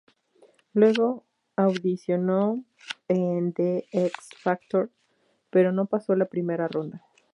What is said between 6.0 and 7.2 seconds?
la primera ronda.